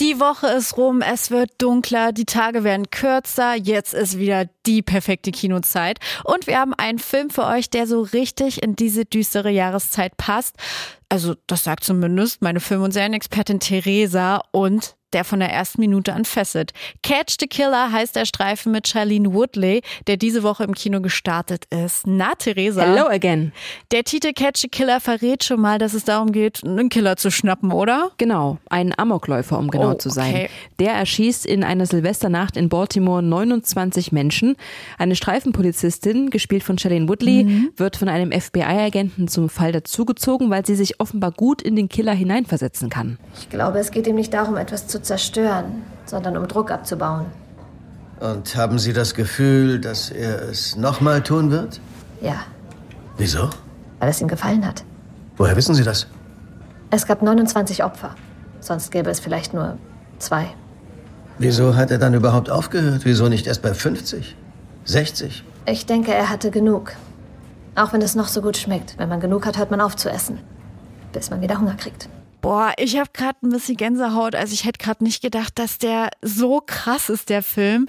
[0.00, 4.82] Die Woche ist rum, es wird dunkler, die Tage werden kürzer, jetzt ist wieder die
[4.82, 9.50] perfekte Kinozeit und wir haben einen Film für euch, der so richtig in diese düstere
[9.50, 10.56] Jahreszeit passt.
[11.08, 16.12] Also das sagt zumindest meine Film- und Serienexpertin Theresa und der von der ersten Minute
[16.12, 16.72] an fesselt.
[17.02, 21.64] Catch the Killer heißt der Streifen mit Charlene Woodley, der diese Woche im Kino gestartet
[21.70, 22.06] ist.
[22.06, 22.82] Na, Theresa.
[22.82, 23.52] Hello again.
[23.92, 27.30] Der Titel Catch the Killer verrät schon mal, dass es darum geht, einen Killer zu
[27.30, 28.10] schnappen, oder?
[28.18, 30.30] Genau, einen Amokläufer, um genau Oh, zu sein.
[30.34, 30.50] okay.
[30.80, 34.56] Der erschießt in einer Silvesternacht in Baltimore 29 Menschen.
[34.98, 37.70] Eine Streifenpolizistin, gespielt von Charlene Woodley, Mhm.
[37.76, 42.12] wird von einem FBI-Agenten zum Fall dazugezogen, weil sie sich offenbar gut in den Killer
[42.12, 43.18] hineinversetzen kann.
[43.38, 47.26] Ich glaube, es geht ihm nicht darum, etwas zu zerstören, sondern um Druck abzubauen.
[48.20, 51.80] Und haben Sie das Gefühl, dass er es nochmal tun wird?
[52.20, 52.36] Ja,
[53.16, 53.50] Wieso?
[54.00, 54.84] weil es ihm gefallen hat.
[55.36, 56.06] Woher wissen Sie das?
[56.90, 58.14] Es gab 29 Opfer.
[58.60, 59.78] Sonst gäbe es vielleicht nur
[60.18, 60.46] zwei.
[61.38, 63.04] Wieso hat er dann überhaupt aufgehört?
[63.04, 64.36] Wieso nicht erst bei 50?
[64.84, 65.44] 60?
[65.66, 66.92] Ich denke, er hatte genug.
[67.74, 68.96] Auch wenn es noch so gut schmeckt.
[68.98, 70.38] Wenn man genug hat, hört man auf zu essen.
[71.12, 72.08] Bis man wieder Hunger kriegt.
[72.44, 74.34] Boah, ich habe gerade ein bisschen Gänsehaut.
[74.34, 77.86] Also ich hätte gerade nicht gedacht, dass der so krass ist, der Film.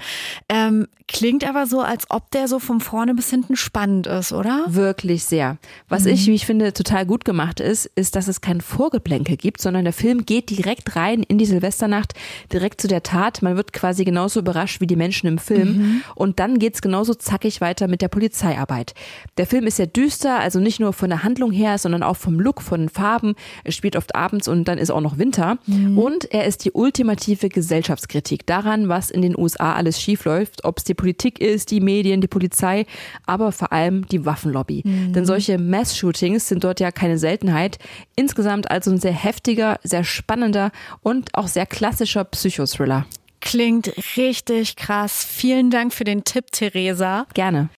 [0.47, 4.63] Ähm, klingt aber so, als ob der so von vorne bis hinten spannend ist, oder?
[4.69, 5.57] Wirklich sehr.
[5.89, 9.59] Was ich, wie ich finde, total gut gemacht ist, ist, dass es kein Vorgeplänkel gibt,
[9.59, 12.13] sondern der Film geht direkt rein in die Silvesternacht,
[12.53, 13.41] direkt zu der Tat.
[13.41, 16.01] Man wird quasi genauso überrascht wie die Menschen im Film.
[16.15, 18.93] Und dann geht's genauso zackig weiter mit der Polizeiarbeit.
[19.37, 22.39] Der Film ist sehr düster, also nicht nur von der Handlung her, sondern auch vom
[22.39, 23.35] Look, von den Farben.
[23.65, 25.57] Er spielt oft abends und dann ist auch noch Winter.
[25.95, 30.83] Und er ist die ultimative Gesellschaftskritik daran, was in den USA alles schiefläuft, ob es
[30.83, 32.85] die Politik ist, die Medien, die Polizei,
[33.25, 34.83] aber vor allem die Waffenlobby.
[34.83, 37.77] Denn solche Mass-Shootings sind dort ja keine Seltenheit.
[38.15, 43.05] Insgesamt also ein sehr heftiger, sehr spannender und auch sehr klassischer Psychothriller.
[43.41, 45.23] Klingt richtig krass.
[45.23, 47.27] Vielen Dank für den Tipp, Theresa.
[47.35, 47.69] Gerne.